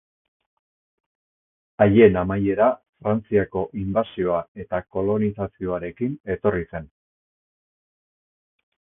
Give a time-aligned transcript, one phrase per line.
[1.85, 2.71] Haien amaiera
[3.03, 6.93] Frantziako inbasioa eta kolonizazioarekin etorri zen.